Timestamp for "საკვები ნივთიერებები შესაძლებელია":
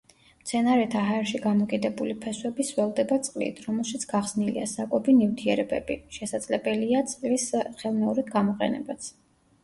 4.71-7.03